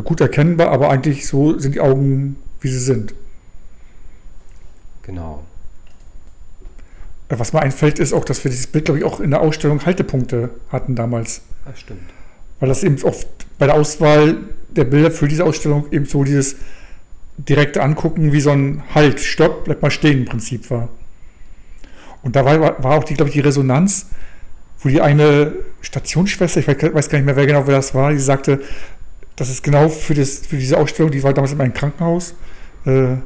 gut 0.04 0.22
erkennbar, 0.22 0.70
aber 0.70 0.90
eigentlich 0.90 1.28
so 1.28 1.58
sind 1.60 1.76
die 1.76 1.82
Augen, 1.82 2.38
wie 2.62 2.70
sie 2.70 2.80
sind. 2.80 3.14
Genau. 5.04 5.44
Äh, 7.30 7.40
was 7.40 7.54
mir 7.54 7.62
einfällt, 7.62 8.00
ist 8.00 8.14
auch, 8.14 8.26
dass 8.26 8.44
wir 8.44 8.52
dieses 8.52 8.68
Bild, 8.68 8.86
glaube 8.86 9.00
ich, 9.00 9.06
auch 9.06 9.20
in 9.20 9.32
der 9.32 9.42
Ausstellung 9.42 9.86
Haltepunkte 9.86 10.50
hatten 10.70 10.96
damals. 10.96 11.42
Das 11.66 11.80
stimmt. 11.80 12.02
Weil 12.60 12.70
das 12.70 12.84
eben 12.84 13.02
oft 13.04 13.28
bei 13.58 13.68
der 13.68 13.76
Auswahl 13.76 14.38
der 14.70 14.86
Bilder 14.86 15.12
für 15.12 15.28
diese 15.28 15.46
Ausstellung 15.46 15.92
eben 15.92 16.06
so 16.06 16.24
dieses 16.24 16.58
direkt 17.38 17.78
angucken, 17.78 18.32
wie 18.32 18.42
so 18.42 18.52
ein 18.52 18.84
Halt, 18.94 19.20
Stopp, 19.20 19.66
bleib 19.66 19.82
mal 19.82 19.92
stehen 19.92 20.20
im 20.20 20.26
Prinzip 20.26 20.70
war. 20.70 20.90
Und 22.26 22.36
da 22.36 22.44
war, 22.44 22.84
war 22.84 22.98
auch 22.98 23.04
die, 23.04 23.14
glaube 23.14 23.30
ich, 23.30 23.36
die 23.36 23.42
Resonanz, 23.42 24.08
wo 24.80 24.90
die 24.90 25.00
eine 25.00 25.54
Stationsschwester, 25.82 26.60
ich 26.60 26.68
weiß 26.68 27.08
gar 27.08 27.20
nicht 27.20 27.26
mehr, 27.26 27.36
wer 27.36 27.46
genau 27.46 27.68
wer 27.68 27.76
das 27.76 27.94
war, 27.94 28.12
die 28.12 28.18
sagte, 28.18 28.62
das 29.36 29.50
ist 29.50 29.64
genau 29.64 29.90
für, 29.90 30.16
das, 30.16 30.40
für 30.40 30.58
diese 30.58 30.78
Ausstellung, 30.80 31.12
die 31.12 31.22
war 31.22 31.34
damals 31.34 31.54
in 31.54 31.62
einem 31.62 31.74
Krankenhaus, 31.74 32.34
äh, 32.86 33.18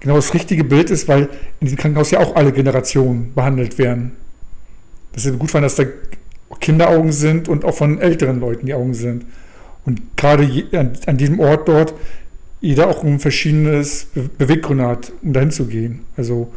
genau 0.00 0.16
das 0.16 0.32
richtige 0.32 0.64
Bild 0.64 0.88
ist, 0.88 1.06
weil 1.06 1.28
in 1.60 1.66
diesem 1.66 1.76
Krankenhaus 1.76 2.10
ja 2.10 2.20
auch 2.20 2.34
alle 2.34 2.50
Generationen 2.50 3.34
behandelt 3.34 3.76
werden. 3.76 4.12
Das 5.12 5.26
ist 5.26 5.38
gut 5.38 5.50
fand, 5.50 5.64
dass 5.64 5.74
da 5.74 5.84
Kinderaugen 6.58 7.12
sind 7.12 7.50
und 7.50 7.62
auch 7.66 7.74
von 7.74 8.00
älteren 8.00 8.40
Leuten 8.40 8.64
die 8.64 8.74
Augen 8.74 8.94
sind. 8.94 9.26
Und 9.84 10.16
gerade 10.16 10.44
an, 10.72 10.92
an, 11.04 11.16
diesem 11.18 11.40
Ort 11.40 11.68
dort, 11.68 11.92
jeder 12.62 12.88
auch 12.88 13.04
ein 13.04 13.20
verschiedenes 13.20 14.06
Be 14.14 14.30
Beweggründe 14.38 14.86
hat, 14.86 15.12
um 15.22 15.34
dahin 15.34 15.50
zu 15.50 15.66
gehen. 15.66 16.06
Also 16.16 16.52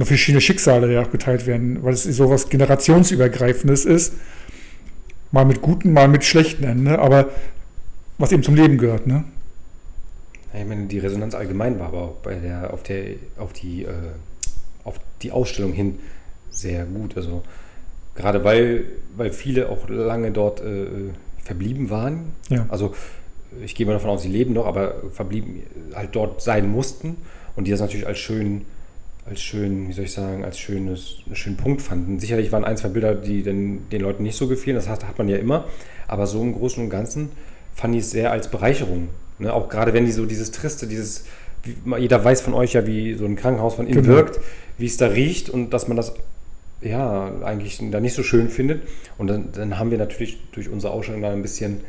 noch 0.00 0.06
verschiedene 0.06 0.40
Schicksale, 0.40 0.88
die 0.88 0.96
auch 0.96 1.10
geteilt 1.10 1.46
werden, 1.46 1.82
weil 1.82 1.92
es 1.92 2.04
so 2.04 2.30
was 2.30 2.48
generationsübergreifendes 2.48 3.84
ist. 3.84 4.14
Mal 5.30 5.44
mit 5.44 5.60
guten, 5.60 5.92
mal 5.92 6.08
mit 6.08 6.24
schlechten 6.24 6.64
Enden, 6.64 6.88
aber 6.88 7.28
was 8.18 8.32
eben 8.32 8.42
zum 8.42 8.54
Leben 8.54 8.78
gehört, 8.78 9.06
ne? 9.06 9.24
Ich 10.52 10.66
meine, 10.66 10.86
die 10.86 10.98
Resonanz 10.98 11.34
allgemein 11.34 11.78
war 11.78 11.88
aber 11.88 12.02
auch 12.02 12.14
bei 12.22 12.34
der, 12.34 12.72
auf, 12.72 12.82
der, 12.82 13.16
auf, 13.36 13.52
die, 13.52 13.84
äh, 13.84 13.92
auf 14.84 14.98
die 15.22 15.30
Ausstellung 15.30 15.72
hin 15.72 16.00
sehr 16.48 16.86
gut. 16.86 17.16
Also 17.16 17.42
gerade 18.16 18.42
weil, 18.42 18.86
weil 19.16 19.30
viele 19.30 19.68
auch 19.68 19.88
lange 19.88 20.32
dort 20.32 20.60
äh, 20.60 20.86
verblieben 21.44 21.90
waren. 21.90 22.32
Ja. 22.48 22.66
Also 22.68 22.94
ich 23.64 23.74
gehe 23.74 23.86
mal 23.86 23.92
davon 23.92 24.10
aus, 24.10 24.22
sie 24.22 24.28
leben 24.28 24.54
noch, 24.54 24.66
aber 24.66 24.94
verblieben 25.12 25.62
halt 25.94 26.16
dort 26.16 26.40
sein 26.42 26.68
mussten 26.68 27.18
und 27.54 27.66
die 27.66 27.70
das 27.70 27.80
natürlich 27.80 28.06
als 28.06 28.18
schön, 28.18 28.62
als 29.26 29.42
schön, 29.42 29.88
wie 29.88 29.92
soll 29.92 30.04
ich 30.04 30.12
sagen, 30.12 30.44
als 30.44 30.58
schönes, 30.58 31.16
einen 31.26 31.36
schönen 31.36 31.56
Punkt 31.56 31.82
fanden. 31.82 32.18
Sicherlich 32.18 32.52
waren 32.52 32.64
ein, 32.64 32.76
zwei 32.76 32.88
Bilder, 32.88 33.14
die 33.14 33.42
den, 33.42 33.88
den 33.90 34.00
Leuten 34.00 34.22
nicht 34.22 34.36
so 34.36 34.48
gefielen, 34.48 34.76
das 34.76 34.88
hat, 34.88 35.06
hat 35.06 35.18
man 35.18 35.28
ja 35.28 35.36
immer, 35.36 35.66
aber 36.08 36.26
so 36.26 36.42
im 36.42 36.54
Großen 36.54 36.82
und 36.82 36.90
Ganzen 36.90 37.30
fand 37.74 37.94
ich 37.94 38.02
es 38.02 38.10
sehr 38.10 38.32
als 38.32 38.50
Bereicherung 38.50 39.08
Ne? 39.40 39.52
Auch 39.52 39.68
gerade 39.68 39.92
wenn 39.92 40.04
die 40.04 40.12
so 40.12 40.26
dieses 40.26 40.52
Triste, 40.52 40.86
dieses, 40.86 41.24
wie, 41.62 41.76
jeder 41.98 42.22
weiß 42.22 42.42
von 42.42 42.54
euch 42.54 42.74
ja, 42.74 42.86
wie 42.86 43.14
so 43.14 43.24
ein 43.24 43.36
Krankenhaus 43.36 43.74
von 43.74 43.86
innen 43.86 44.02
genau. 44.02 44.16
wirkt, 44.16 44.38
wie 44.78 44.86
es 44.86 44.96
da 44.96 45.06
riecht 45.06 45.50
und 45.50 45.70
dass 45.70 45.88
man 45.88 45.96
das 45.96 46.14
ja 46.82 47.32
eigentlich 47.42 47.80
da 47.90 48.00
nicht 48.00 48.14
so 48.14 48.22
schön 48.22 48.48
findet. 48.50 48.82
Und 49.18 49.26
dann, 49.26 49.52
dann 49.52 49.78
haben 49.78 49.90
wir 49.90 49.98
natürlich 49.98 50.38
durch 50.52 50.68
unsere 50.68 50.92
Ausstellung 50.92 51.22
da 51.22 51.32
ein 51.32 51.42
bisschen, 51.42 51.80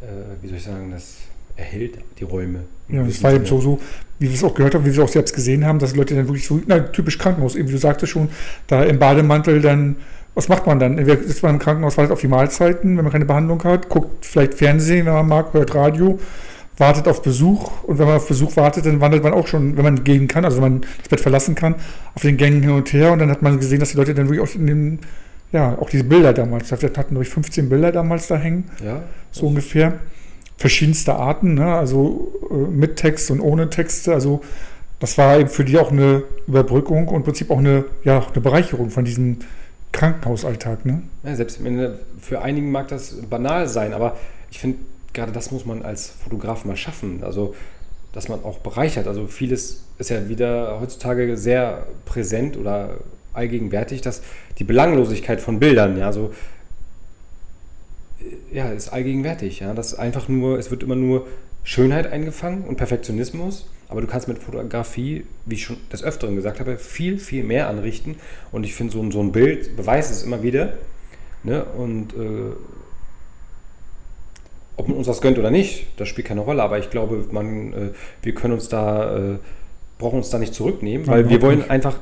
äh, 0.00 0.42
wie 0.42 0.48
soll 0.48 0.56
ich 0.56 0.64
sagen, 0.64 0.90
das 0.90 1.18
erhält 1.56 1.98
die 2.18 2.24
Räume. 2.24 2.60
Ja, 2.88 3.02
das 3.02 3.22
war 3.22 3.32
eben 3.32 3.46
so, 3.46 3.60
so, 3.60 3.80
wie 4.18 4.28
wir 4.28 4.34
es 4.34 4.44
auch 4.44 4.54
gehört 4.54 4.74
haben, 4.74 4.84
wie 4.84 4.94
wir 4.94 5.02
es 5.02 5.08
auch 5.10 5.12
selbst 5.12 5.34
gesehen 5.34 5.64
haben, 5.64 5.78
dass 5.78 5.96
Leute 5.96 6.14
dann 6.14 6.28
wirklich 6.28 6.46
so, 6.46 6.60
na, 6.66 6.80
typisch 6.80 7.18
Krankenhaus, 7.18 7.56
eben 7.56 7.68
wie 7.68 7.72
du 7.72 7.78
sagtest 7.78 8.12
schon, 8.12 8.28
da 8.66 8.84
im 8.84 8.98
Bademantel 8.98 9.60
dann 9.60 9.96
was 10.34 10.48
macht 10.48 10.66
man 10.66 10.78
dann? 10.78 10.96
Entweder 10.96 11.20
ist 11.20 11.42
man 11.42 11.56
im 11.56 11.58
Krankenhaus, 11.58 11.98
wartet 11.98 12.10
auf 12.10 12.22
die 12.22 12.28
Mahlzeiten, 12.28 12.96
wenn 12.96 13.04
man 13.04 13.12
keine 13.12 13.26
Behandlung 13.26 13.62
hat, 13.64 13.90
guckt 13.90 14.24
vielleicht 14.24 14.54
Fernsehen, 14.54 15.04
wenn 15.04 15.12
man 15.12 15.28
mag, 15.28 15.52
hört 15.52 15.74
Radio 15.74 16.18
wartet 16.78 17.06
auf 17.06 17.22
Besuch 17.22 17.84
und 17.84 17.98
wenn 17.98 18.06
man 18.06 18.16
auf 18.16 18.28
Besuch 18.28 18.56
wartet, 18.56 18.86
dann 18.86 19.00
wandelt 19.00 19.22
man 19.22 19.32
auch 19.32 19.46
schon, 19.46 19.76
wenn 19.76 19.84
man 19.84 20.04
gehen 20.04 20.26
kann, 20.28 20.44
also 20.44 20.56
wenn 20.56 20.72
man 20.72 20.80
das 20.98 21.08
Bett 21.08 21.20
verlassen 21.20 21.54
kann, 21.54 21.74
auf 22.14 22.22
den 22.22 22.36
Gängen 22.36 22.62
hin 22.62 22.70
und 22.70 22.92
her 22.92 23.12
und 23.12 23.18
dann 23.18 23.30
hat 23.30 23.42
man 23.42 23.58
gesehen, 23.58 23.80
dass 23.80 23.90
die 23.90 23.96
Leute 23.96 24.14
dann 24.14 24.28
wirklich 24.28 24.40
auch 24.40 24.54
in 24.54 24.66
den, 24.66 24.98
ja, 25.52 25.76
auch 25.78 25.90
diese 25.90 26.04
Bilder 26.04 26.32
damals, 26.32 26.70
wir 26.70 26.90
hatten 26.96 27.14
durch 27.14 27.28
15 27.28 27.68
Bilder 27.68 27.92
damals 27.92 28.26
da 28.26 28.36
hängen, 28.36 28.64
ja, 28.84 29.02
so 29.30 29.46
ungefähr, 29.46 29.94
verschiedenste 30.62 31.16
Arten, 31.16 31.54
ne? 31.54 31.74
also 31.74 32.32
äh, 32.50 32.54
mit 32.54 32.96
Text 32.96 33.30
und 33.32 33.40
ohne 33.40 33.68
Texte, 33.68 34.14
also 34.14 34.40
das 35.00 35.18
war 35.18 35.38
eben 35.40 35.48
für 35.48 35.64
die 35.64 35.76
auch 35.76 35.90
eine 35.90 36.22
Überbrückung 36.46 37.08
und 37.08 37.16
im 37.16 37.22
Prinzip 37.24 37.50
auch 37.50 37.58
eine, 37.58 37.84
ja, 38.04 38.24
eine 38.24 38.40
Bereicherung 38.40 38.88
von 38.88 39.04
diesem 39.04 39.38
Krankenhausalltag. 39.90 40.86
Ne? 40.86 41.02
Ja, 41.24 41.34
selbst 41.34 41.60
für 42.20 42.40
einigen 42.40 42.70
mag 42.70 42.86
das 42.86 43.16
banal 43.28 43.66
sein, 43.66 43.92
aber 43.92 44.16
ich 44.52 44.60
finde, 44.60 44.78
gerade 45.12 45.32
das 45.32 45.50
muss 45.50 45.66
man 45.66 45.82
als 45.82 46.06
Fotograf 46.06 46.64
mal 46.64 46.76
schaffen. 46.76 47.24
Also, 47.24 47.56
dass 48.12 48.28
man 48.28 48.44
auch 48.44 48.58
bereichert. 48.58 49.08
Also, 49.08 49.26
vieles 49.26 49.82
ist 49.98 50.10
ja 50.10 50.28
wieder 50.28 50.78
heutzutage 50.80 51.36
sehr 51.36 51.86
präsent 52.04 52.56
oder 52.56 52.98
allgegenwärtig, 53.32 54.02
dass 54.02 54.22
die 54.58 54.64
Belanglosigkeit 54.64 55.40
von 55.40 55.58
Bildern, 55.58 55.98
ja, 55.98 56.12
so, 56.12 56.26
äh, 56.26 56.30
ja, 58.52 58.70
ist 58.70 58.88
allgegenwärtig. 58.88 59.60
Ja, 59.60 59.74
das 59.74 59.94
einfach 59.94 60.28
nur, 60.28 60.58
es 60.58 60.70
wird 60.70 60.82
immer 60.82 60.96
nur 60.96 61.26
Schönheit 61.64 62.10
eingefangen 62.10 62.64
und 62.64 62.76
Perfektionismus, 62.76 63.68
aber 63.88 64.00
du 64.00 64.06
kannst 64.06 64.26
mit 64.26 64.38
Fotografie, 64.38 65.26
wie 65.46 65.54
ich 65.54 65.64
schon 65.64 65.76
des 65.92 66.02
Öfteren 66.02 66.34
gesagt 66.34 66.60
habe, 66.60 66.78
viel, 66.78 67.18
viel 67.18 67.44
mehr 67.44 67.68
anrichten. 67.68 68.16
Und 68.50 68.64
ich 68.64 68.74
finde, 68.74 68.92
so, 68.92 69.10
so 69.10 69.20
ein 69.20 69.32
Bild 69.32 69.76
beweist 69.76 70.10
es 70.10 70.22
immer 70.22 70.42
wieder. 70.42 70.74
Ne? 71.44 71.64
Und 71.64 72.14
äh, 72.14 72.52
ob 74.76 74.88
man 74.88 74.96
uns 74.96 75.06
das 75.06 75.20
gönnt 75.20 75.38
oder 75.38 75.50
nicht, 75.50 75.86
das 75.98 76.08
spielt 76.08 76.26
keine 76.26 76.40
Rolle. 76.40 76.62
Aber 76.62 76.78
ich 76.78 76.90
glaube, 76.90 77.26
man, 77.30 77.72
äh, 77.72 77.90
wir 78.22 78.34
können 78.34 78.54
uns 78.54 78.68
da, 78.68 79.34
äh, 79.34 79.38
brauchen 79.98 80.16
uns 80.16 80.30
da 80.30 80.38
nicht 80.38 80.54
zurücknehmen, 80.54 81.06
weil 81.06 81.28
wir 81.28 81.42
wollen 81.42 81.58
nicht. 81.58 81.70
einfach, 81.70 81.98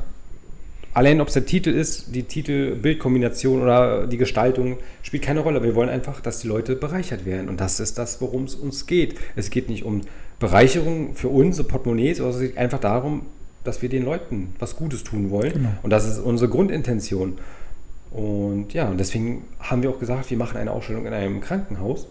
allein 0.94 1.20
ob 1.20 1.28
es 1.28 1.34
der 1.34 1.46
Titel 1.46 1.70
ist, 1.70 2.14
die 2.14 2.24
Titel-Bildkombination 2.24 3.62
oder 3.62 4.06
die 4.06 4.16
Gestaltung, 4.16 4.78
spielt 5.02 5.22
keine 5.22 5.40
Rolle. 5.40 5.62
Wir 5.62 5.74
wollen 5.74 5.88
einfach, 5.88 6.20
dass 6.20 6.40
die 6.40 6.48
Leute 6.48 6.76
bereichert 6.76 7.24
werden. 7.24 7.48
Und 7.48 7.60
das 7.60 7.80
ist 7.80 7.98
das, 7.98 8.20
worum 8.20 8.44
es 8.44 8.54
uns 8.54 8.86
geht. 8.86 9.18
Es 9.36 9.50
geht 9.50 9.68
nicht 9.68 9.84
um 9.84 10.02
Bereicherung 10.38 11.14
für 11.14 11.28
unsere 11.28 11.68
Portemonnaies, 11.68 12.18
sondern 12.18 12.36
es 12.36 12.48
geht 12.48 12.58
einfach 12.58 12.80
darum, 12.80 13.26
dass 13.64 13.82
wir 13.82 13.88
den 13.88 14.04
Leuten 14.04 14.54
was 14.58 14.76
Gutes 14.76 15.04
tun 15.04 15.30
wollen. 15.30 15.52
Genau. 15.52 15.68
Und 15.82 15.90
das 15.90 16.06
ist 16.06 16.18
unsere 16.18 16.50
Grundintention. 16.50 17.38
Und 18.10 18.72
ja, 18.72 18.88
und 18.88 18.98
deswegen 18.98 19.44
haben 19.60 19.82
wir 19.82 19.90
auch 19.90 19.98
gesagt, 19.98 20.30
wir 20.30 20.38
machen 20.38 20.56
eine 20.56 20.72
Ausstellung 20.72 21.06
in 21.06 21.12
einem 21.12 21.40
Krankenhaus. 21.40 22.08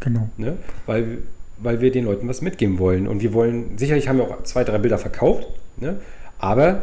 Genau. 0.00 0.28
Ne? 0.36 0.58
Weil, 0.86 1.18
weil 1.58 1.80
wir 1.80 1.90
den 1.90 2.04
Leuten 2.04 2.28
was 2.28 2.42
mitgeben 2.42 2.78
wollen. 2.78 3.08
Und 3.08 3.22
wir 3.22 3.32
wollen, 3.32 3.78
sicherlich 3.78 4.08
haben 4.08 4.18
wir 4.18 4.24
auch 4.24 4.42
zwei, 4.42 4.64
drei 4.64 4.78
Bilder 4.78 4.98
verkauft, 4.98 5.46
ne? 5.78 6.00
aber 6.38 6.82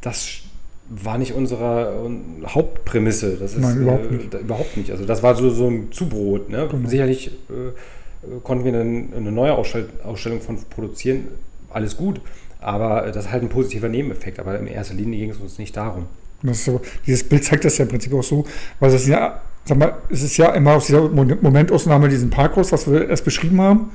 das 0.00 0.42
war 0.88 1.18
nicht 1.18 1.32
unsere 1.32 2.10
Hauptprämisse. 2.46 3.36
Das 3.36 3.54
ist 3.54 3.60
Nein, 3.60 3.82
überhaupt, 3.82 4.10
äh, 4.10 4.14
nicht. 4.14 4.34
überhaupt 4.34 4.76
nicht. 4.76 4.90
Also 4.90 5.04
das 5.04 5.22
war 5.22 5.34
so, 5.34 5.50
so 5.50 5.68
ein 5.68 5.92
Zubrot. 5.92 6.50
Ne? 6.50 6.68
Genau. 6.70 6.88
Sicherlich 6.88 7.28
äh, 7.48 8.38
konnten 8.42 8.64
wir 8.64 8.72
dann 8.72 9.12
eine 9.16 9.32
neue 9.32 9.54
Ausstell 9.54 9.88
Ausstellung 10.02 10.40
von 10.40 10.58
produzieren. 10.70 11.28
Alles 11.70 11.96
gut. 11.96 12.20
Aber 12.60 13.02
das 13.12 13.26
ist 13.26 13.32
halt 13.32 13.42
ein 13.42 13.48
positiver 13.48 13.88
Nebeneffekt. 13.88 14.38
Aber 14.38 14.58
in 14.58 14.66
erster 14.66 14.94
Linie 14.94 15.18
ging 15.18 15.30
es 15.30 15.38
uns 15.38 15.58
nicht 15.58 15.76
darum. 15.76 16.06
So, 16.52 16.82
dieses 17.06 17.26
Bild 17.26 17.44
zeigt 17.44 17.64
das 17.64 17.78
ja 17.78 17.84
im 17.84 17.90
Prinzip 17.90 18.12
auch 18.12 18.22
so, 18.22 18.44
weil 18.78 18.90
das 18.90 19.06
ja 19.06 19.40
sag 19.64 19.78
mal, 19.78 19.94
es 20.10 20.22
ist 20.22 20.36
ja 20.36 20.50
immer 20.50 20.74
aus 20.74 20.86
dieser 20.86 21.08
Momentausnahme 21.08 22.08
diesen 22.08 22.30
Parkhaus, 22.30 22.72
was 22.72 22.90
wir 22.90 23.08
erst 23.08 23.24
beschrieben 23.24 23.60
haben. 23.60 23.90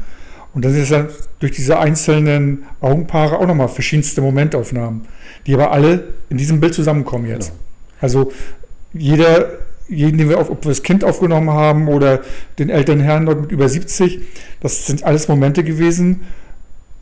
Und 0.54 0.66
dann 0.66 0.74
ist 0.74 0.80
es 0.80 0.90
ja 0.90 1.08
durch 1.40 1.52
diese 1.52 1.80
einzelnen 1.80 2.64
Augenpaare 2.82 3.38
auch 3.38 3.48
nochmal 3.48 3.68
verschiedenste 3.68 4.22
Momentaufnahmen, 4.22 5.02
die 5.46 5.54
aber 5.54 5.72
alle 5.72 6.14
in 6.30 6.38
diesem 6.38 6.60
Bild 6.60 6.74
zusammenkommen 6.74 7.28
jetzt. 7.28 7.50
Genau. 7.50 7.62
Also 8.02 8.32
jeder, 8.94 9.50
jeden, 9.88 10.18
den 10.18 10.30
wir 10.30 10.40
auf, 10.40 10.50
ob 10.50 10.66
wir 10.66 10.70
das 10.70 10.82
Kind 10.82 11.04
aufgenommen 11.04 11.52
haben 11.52 11.88
oder 11.88 12.22
den 12.58 12.70
älteren 12.70 13.00
Herrn 13.00 13.26
dort 13.26 13.42
mit 13.42 13.52
über 13.52 13.70
70, 13.70 14.22
das 14.62 14.88
sind 14.88 15.04
alles 15.04 15.28
Momente 15.28 15.64
gewesen. 15.64 16.22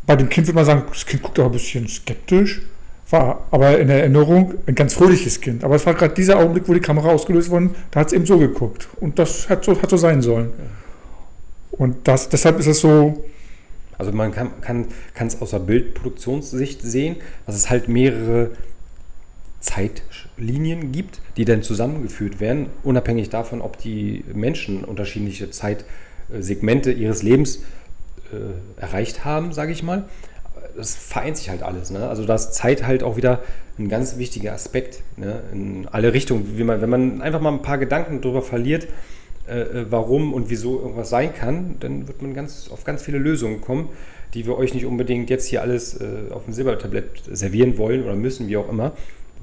Bei 0.06 0.16
dem 0.16 0.30
Kind 0.30 0.48
würde 0.48 0.56
man 0.56 0.66
sagen, 0.66 0.84
das 0.90 1.06
Kind 1.06 1.24
guckt 1.24 1.40
auch 1.40 1.46
ein 1.46 1.52
bisschen 1.52 1.88
skeptisch 1.88 2.62
war 3.10 3.48
aber 3.52 3.80
in 3.80 3.90
Erinnerung 3.90 4.56
ein 4.66 4.76
ganz 4.76 4.94
fröhliches 4.94 5.40
Kind. 5.40 5.64
Aber 5.64 5.76
es 5.76 5.86
war 5.86 5.94
gerade 5.94 6.14
dieser 6.14 6.38
Augenblick, 6.38 6.68
wo 6.68 6.74
die 6.74 6.80
Kamera 6.80 7.10
ausgelöst 7.10 7.50
wurde, 7.50 7.70
da 7.92 8.02
hat 8.02 8.08
es 8.08 8.14
eben 8.14 8.26
so 8.26 8.38
geguckt. 8.38 8.88
Und 9.00 9.18
das 9.18 9.50
hat 9.50 9.64
so, 9.64 9.82
hat 9.82 9.90
so 9.90 9.98
sein 9.98 10.22
sollen. 10.22 10.52
Und 11.72 12.08
das, 12.08 12.30
deshalb 12.30 12.60
ist 12.60 12.68
es 12.68 12.80
so. 12.80 13.24
Also 13.98 14.12
man 14.12 14.32
kann, 14.32 14.62
kann, 14.62 14.88
kann 15.14 15.28
es 15.28 15.42
aus 15.42 15.52
der 15.52 15.60
Bildproduktionssicht 15.60 16.82
sehen, 16.82 17.18
dass 17.46 17.56
es 17.56 17.70
halt 17.70 17.88
mehrere 17.88 18.52
Zeitlinien 19.60 20.92
gibt, 20.92 21.22
die 21.36 21.46
dann 21.46 21.64
zusammengeführt 21.64 22.40
werden, 22.40 22.68
unabhängig 22.84 23.30
davon, 23.30 23.62
ob 23.62 23.78
die 23.78 24.24
Menschen 24.34 24.84
unterschiedliche 24.84 25.50
Zeitsegmente 25.50 26.92
ihres 26.92 27.24
Lebens 27.24 27.64
äh, 28.32 28.82
erreicht 28.82 29.26
haben, 29.26 29.52
sage 29.52 29.72
ich 29.72 29.84
mal 29.84 30.06
das 30.78 30.96
vereint 30.96 31.38
sich 31.38 31.50
halt 31.50 31.64
alles. 31.64 31.92
Ne? 31.92 32.08
Also 32.08 32.26
da 32.26 32.36
ist 32.36 32.54
Zeit 32.54 32.86
halt 32.86 33.04
auch 33.04 33.18
wieder 33.18 33.42
ein 33.78 33.90
ganz 33.90 34.18
wichtiger 34.18 34.54
Aspekt 34.54 35.02
ne? 35.18 35.42
in 35.52 35.88
alle 35.92 36.14
Richtungen. 36.14 36.66
Man, 36.66 36.82
wenn 36.82 36.90
man 36.90 37.22
einfach 37.22 37.42
mal 37.42 37.52
ein 37.52 37.62
paar 37.62 37.78
Gedanken 37.78 38.22
darüber 38.22 38.42
verliert, 38.42 38.88
äh, 39.48 39.60
äh, 39.62 39.86
warum 39.90 40.34
und 40.34 40.50
wieso 40.50 40.80
irgendwas 40.80 41.10
sein 41.10 41.34
kann, 41.34 41.78
dann 41.80 42.08
wird 42.08 42.22
man 42.22 42.34
ganz, 42.34 42.70
auf 42.72 42.84
ganz 42.84 43.02
viele 43.02 43.18
Lösungen 43.18 43.62
kommen, 43.62 43.90
die 44.34 44.46
wir 44.46 44.58
euch 44.58 44.74
nicht 44.74 44.86
unbedingt 44.86 45.30
jetzt 45.30 45.48
hier 45.48 45.62
alles 45.62 46.00
äh, 46.02 46.32
auf 46.32 46.46
dem 46.46 46.54
Silbertablett 46.54 47.24
servieren 47.32 47.78
wollen 47.78 48.04
oder 48.04 48.16
müssen, 48.16 48.48
wie 48.48 48.58
auch 48.58 48.70
immer, 48.70 48.92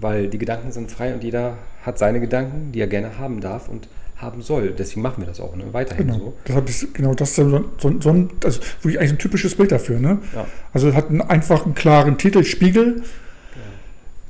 weil 0.01 0.29
die 0.29 0.39
Gedanken 0.39 0.73
sind 0.73 0.91
frei 0.91 1.15
und 1.15 1.25
jeder 1.25 1.57
hat 1.83 1.99
seine 1.99 2.21
Gedanken, 2.21 2.73
die 2.73 2.81
er 2.81 2.87
gerne 2.87 3.19
haben 3.19 3.41
darf 3.41 3.69
und 3.69 3.89
haben 4.17 4.43
soll. 4.43 4.75
Deswegen 4.77 5.03
machen 5.03 5.23
wir 5.23 5.27
das 5.27 5.41
auch 5.41 5.57
ne? 5.57 5.65
weiterhin 5.73 6.07
genau. 6.07 6.19
so. 6.19 6.35
Deshalb 6.47 6.69
ist 6.69 6.95
genau 6.95 7.15
das 7.15 7.35
so, 7.35 7.65
so, 7.79 8.01
so 8.01 8.11
ein, 8.11 8.31
also 8.45 8.61
wirklich 8.83 8.99
eigentlich 8.99 9.13
ein 9.13 9.19
typisches 9.19 9.55
Bild 9.55 9.73
dafür. 9.73 9.99
Ne? 10.01 10.19
Ja. 10.35 10.47
Also 10.73 10.93
hat 10.95 11.09
einen 11.09 11.23
einfachen, 11.23 11.75
klaren 11.75 12.19
Titel, 12.19 12.45
Spiegel, 12.45 12.97
ja. 12.99 13.61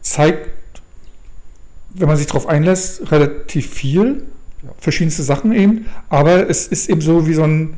zeigt, 0.01 0.51
wenn 1.95 2.09
man 2.09 2.17
sich 2.17 2.27
darauf 2.27 2.47
einlässt, 2.47 3.11
relativ 3.11 3.73
viel. 3.73 4.25
Verschiedenste 4.79 5.23
Sachen 5.23 5.53
eben, 5.53 5.87
aber 6.09 6.49
es 6.49 6.67
ist 6.67 6.89
eben 6.89 7.01
so 7.01 7.27
wie 7.27 7.35
so 7.35 7.43
ein, 7.45 7.75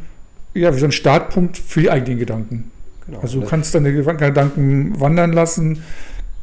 ja, 0.55 0.75
wie 0.75 0.79
so 0.79 0.87
ein 0.87 0.93
Startpunkt 0.93 1.59
für 1.59 1.81
die 1.81 1.91
eigenen 1.91 2.19
Gedanken. 2.19 2.71
Genau. 3.07 3.21
Also 3.21 3.41
du 3.41 3.47
kannst 3.47 3.75
deine 3.75 3.93
Gedanken 3.93 4.99
wandern 5.01 5.33
lassen, 5.33 5.83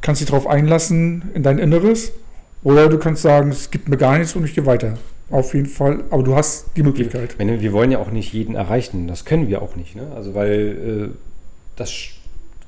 kannst 0.02 0.22
dich 0.22 0.30
darauf 0.30 0.48
einlassen 0.48 1.32
in 1.34 1.44
dein 1.44 1.60
Inneres 1.60 2.12
oder 2.64 2.88
du 2.88 2.98
kannst 2.98 3.22
sagen, 3.22 3.50
es 3.50 3.72
gibt 3.72 3.90
mir 3.90 3.98
gar 3.98 4.18
nichts 4.18 4.36
und 4.36 4.46
ich 4.46 4.56
gehe 4.56 4.66
weiter. 4.66 4.98
auf 5.30 5.54
jeden 5.54 5.68
Fall. 5.68 6.04
Aber 6.10 6.24
du 6.24 6.36
hast 6.36 6.68
die 6.76 6.84
Möglichkeit. 6.84 7.38
Wir, 7.38 7.62
wir 7.62 7.74
wollen 7.74 7.92
ja 7.92 8.00
auch 8.00 8.12
nicht 8.12 8.34
jeden 8.34 8.56
erreichen. 8.56 9.08
Das 9.08 9.26
können 9.26 9.50
wir 9.50 9.62
auch 9.62 9.76
nicht. 9.76 9.96
Ne? 9.96 10.08
Also 10.16 10.36
weil 10.36 11.12
äh, 11.12 11.16
das 11.76 11.92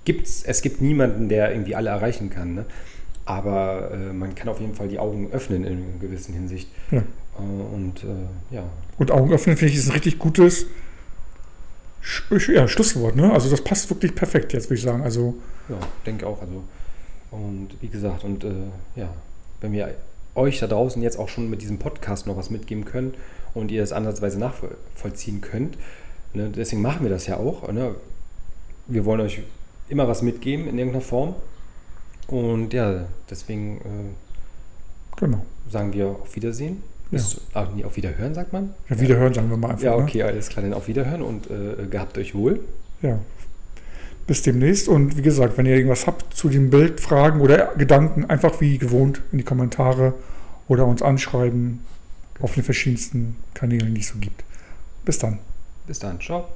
gibt's, 0.03 0.43
es 0.43 0.61
gibt 0.61 0.81
niemanden, 0.81 1.29
der 1.29 1.51
irgendwie 1.51 1.75
alle 1.75 1.89
erreichen 1.89 2.29
kann. 2.29 2.55
Ne? 2.55 2.65
Aber 3.25 3.91
äh, 3.91 4.13
man 4.13 4.35
kann 4.35 4.49
auf 4.49 4.59
jeden 4.59 4.75
Fall 4.75 4.87
die 4.87 4.99
Augen 4.99 5.29
öffnen 5.31 5.63
in 5.63 5.73
einer 5.73 5.99
gewissen 5.99 6.33
Hinsicht. 6.33 6.69
Ja. 6.91 7.03
Äh, 7.37 7.75
und 7.75 8.03
äh, 8.03 8.55
ja. 8.55 8.63
Und 8.97 9.11
Augen 9.11 9.33
öffnen, 9.33 9.57
finde 9.57 9.73
ich, 9.73 9.79
ist 9.79 9.87
ein 9.87 9.93
richtig 9.93 10.19
gutes 10.19 10.67
ja, 12.47 12.67
Schlusswort. 12.67 13.15
Ne? 13.15 13.31
Also 13.31 13.49
das 13.49 13.61
passt 13.61 13.89
wirklich 13.89 14.13
perfekt 14.15 14.53
jetzt, 14.53 14.65
würde 14.65 14.75
ich 14.75 14.83
sagen. 14.83 15.03
Also, 15.03 15.35
ja, 15.69 15.77
denke 16.05 16.27
auch. 16.27 16.41
Also, 16.41 16.63
und 17.31 17.69
wie 17.81 17.87
gesagt, 17.87 18.23
und 18.23 18.43
äh, 18.43 18.51
ja, 18.95 19.09
wenn 19.61 19.73
wir 19.73 19.95
euch 20.35 20.59
da 20.59 20.67
draußen 20.67 21.01
jetzt 21.01 21.17
auch 21.17 21.29
schon 21.29 21.49
mit 21.49 21.61
diesem 21.61 21.79
Podcast 21.79 22.27
noch 22.27 22.37
was 22.37 22.49
mitgeben 22.49 22.85
können 22.85 23.13
und 23.53 23.71
ihr 23.71 23.81
es 23.81 23.91
ansatzweise 23.91 24.37
nachvollziehen 24.39 25.41
könnt, 25.41 25.77
ne, 26.33 26.49
deswegen 26.49 26.81
machen 26.81 27.03
wir 27.03 27.09
das 27.09 27.27
ja 27.27 27.37
auch. 27.37 27.71
Ne? 27.71 27.95
Wir 28.87 29.05
wollen 29.05 29.21
euch 29.21 29.41
immer 29.89 30.07
was 30.07 30.21
mitgeben 30.21 30.67
in 30.67 30.77
irgendeiner 30.77 31.03
Form. 31.03 31.35
Und 32.27 32.73
ja, 32.73 33.05
deswegen 33.29 33.77
äh, 33.77 35.19
genau. 35.19 35.45
sagen 35.69 35.93
wir 35.93 36.07
auf 36.07 36.35
Wiedersehen. 36.35 36.83
Ja. 37.11 37.17
Bis, 37.17 37.41
ah, 37.53 37.67
nee, 37.75 37.83
auf 37.83 37.95
Wiederhören, 37.95 38.33
sagt 38.33 38.51
man? 38.53 38.73
Ja, 38.89 38.99
Wiederhören 38.99 39.33
sagen 39.33 39.49
wir 39.49 39.57
mal 39.57 39.71
einfach. 39.71 39.83
Ja, 39.83 39.95
ne? 39.95 40.03
okay, 40.03 40.19
ne? 40.19 40.25
alles 40.25 40.49
klar, 40.49 40.63
dann 40.63 40.73
auf 40.73 40.87
Wiederhören 40.87 41.21
und 41.21 41.49
äh, 41.49 41.85
gehabt 41.89 42.17
euch 42.17 42.33
wohl. 42.33 42.61
Ja. 43.01 43.19
Bis 44.27 44.41
demnächst. 44.41 44.87
Und 44.87 45.17
wie 45.17 45.21
gesagt, 45.21 45.57
wenn 45.57 45.65
ihr 45.65 45.75
irgendwas 45.75 46.07
habt 46.07 46.33
zu 46.33 46.49
dem 46.49 46.69
Bild, 46.71 46.99
Fragen 46.99 47.41
oder 47.41 47.73
Gedanken, 47.77 48.25
einfach 48.25 48.59
wie 48.59 48.77
gewohnt 48.77 49.21
in 49.31 49.37
die 49.37 49.43
Kommentare 49.43 50.13
oder 50.67 50.85
uns 50.85 51.01
anschreiben 51.01 51.81
auf 52.41 52.55
den 52.55 52.63
verschiedensten 52.63 53.35
Kanälen, 53.53 53.93
die 53.93 54.01
es 54.01 54.09
so 54.09 54.17
gibt. 54.19 54.43
Bis 55.05 55.19
dann. 55.19 55.39
Bis 55.85 55.99
dann. 55.99 56.19
Ciao. 56.19 56.47